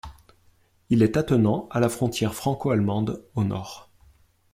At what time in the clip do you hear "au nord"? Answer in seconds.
3.35-3.91